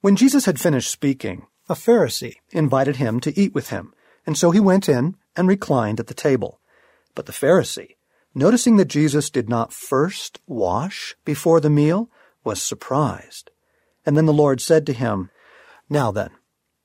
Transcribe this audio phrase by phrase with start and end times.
[0.00, 3.92] When Jesus had finished speaking, a Pharisee invited him to eat with him,
[4.24, 6.60] and so he went in and reclined at the table.
[7.16, 7.96] But the Pharisee,
[8.32, 12.08] noticing that Jesus did not first wash before the meal,
[12.44, 13.50] was surprised.
[14.06, 15.30] And then the Lord said to him,
[15.90, 16.30] Now then,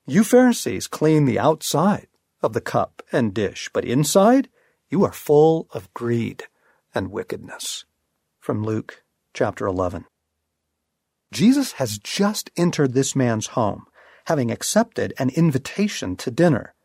[0.08, 2.08] you Pharisees clean the outside
[2.42, 4.50] of the cup and dish, but inside
[4.90, 6.46] you are full of greed
[6.96, 7.86] and wickedness.
[8.40, 9.04] From Luke
[9.34, 10.06] chapter 11.
[11.34, 13.88] Jesus has just entered this man's home,
[14.26, 16.76] having accepted an invitation to dinner.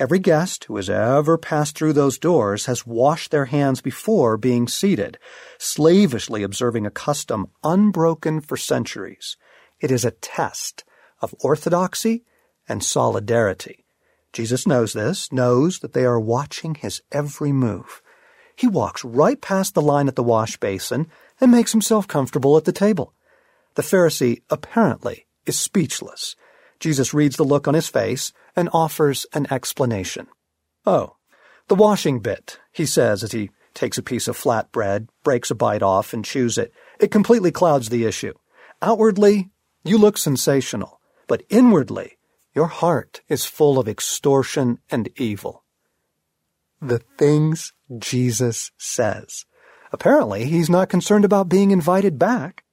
[0.00, 4.66] Every guest who has ever passed through those doors has washed their hands before being
[4.66, 5.16] seated,
[5.58, 9.36] slavishly observing a custom unbroken for centuries.
[9.80, 10.82] It is a test
[11.20, 12.24] of orthodoxy
[12.68, 13.84] and solidarity.
[14.32, 18.02] Jesus knows this, knows that they are watching his every move.
[18.56, 21.06] He walks right past the line at the wash basin
[21.40, 23.14] and makes himself comfortable at the table.
[23.74, 26.36] The Pharisee apparently is speechless.
[26.80, 30.26] Jesus reads the look on his face and offers an explanation.
[30.86, 31.16] Oh,
[31.68, 35.54] the washing bit, he says as he takes a piece of flat bread, breaks a
[35.54, 36.72] bite off, and chews it.
[37.00, 38.34] It completely clouds the issue.
[38.80, 39.50] Outwardly,
[39.82, 42.18] you look sensational, but inwardly,
[42.54, 45.64] your heart is full of extortion and evil.
[46.80, 49.44] The things Jesus says.
[49.92, 52.63] Apparently, he's not concerned about being invited back.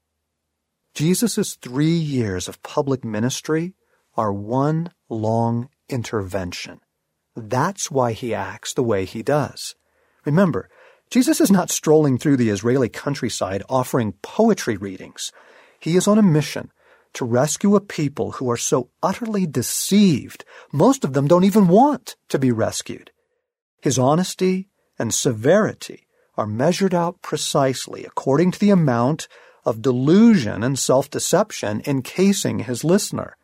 [0.93, 3.73] Jesus' three years of public ministry
[4.15, 6.81] are one long intervention.
[7.35, 9.75] That's why he acts the way he does.
[10.25, 10.69] Remember,
[11.09, 15.31] Jesus is not strolling through the Israeli countryside offering poetry readings.
[15.79, 16.71] He is on a mission
[17.13, 22.15] to rescue a people who are so utterly deceived, most of them don't even want
[22.29, 23.11] to be rescued.
[23.81, 29.27] His honesty and severity are measured out precisely according to the amount
[29.65, 33.35] of delusion and self-deception encasing his listener.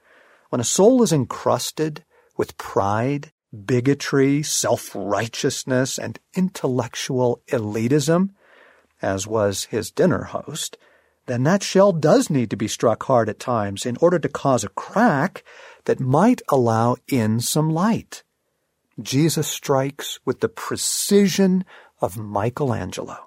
[0.50, 2.04] When a soul is encrusted
[2.38, 3.32] with pride,
[3.66, 8.30] bigotry, self-righteousness, and intellectual elitism,
[9.02, 10.78] as was his dinner host,
[11.28, 14.64] then that shell does need to be struck hard at times in order to cause
[14.64, 15.44] a crack
[15.86, 18.24] that might allow in some light.
[19.02, 21.66] Jesus strikes with the precision
[22.02, 23.27] of Michelangelo.